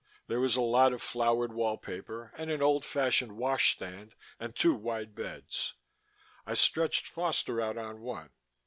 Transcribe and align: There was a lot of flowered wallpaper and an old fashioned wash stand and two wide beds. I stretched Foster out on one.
There 0.25 0.39
was 0.39 0.55
a 0.55 0.61
lot 0.61 0.93
of 0.93 1.01
flowered 1.03 1.53
wallpaper 1.53 2.33
and 2.35 2.49
an 2.49 2.63
old 2.63 2.83
fashioned 2.83 3.33
wash 3.37 3.75
stand 3.75 4.15
and 4.39 4.55
two 4.55 4.73
wide 4.73 5.13
beds. 5.13 5.75
I 6.43 6.55
stretched 6.55 7.07
Foster 7.07 7.61
out 7.61 7.77
on 7.77 8.01
one. 8.01 8.31